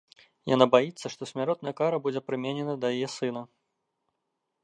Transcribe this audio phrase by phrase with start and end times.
[0.51, 3.47] Яна баіцца, што смяротная кара будзе прыменена да яе сына.